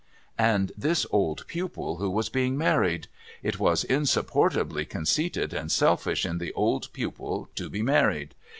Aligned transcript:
And 0.39 0.71
this 0.75 1.05
old 1.11 1.45
pupil 1.45 1.97
who 1.97 2.09
was 2.09 2.27
being 2.27 2.57
married. 2.57 3.07
It 3.43 3.59
was 3.59 3.83
insupportably 3.83 4.83
conceited 4.83 5.53
and 5.53 5.71
selfish 5.71 6.25
in 6.25 6.39
the 6.39 6.51
old 6.53 6.91
jmpil 6.91 7.49
to 7.53 7.69
be 7.69 7.83
married. 7.83 8.33